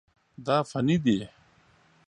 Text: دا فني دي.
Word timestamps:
دا 0.45 0.57
فني 0.69 0.97
دي. 1.05 1.17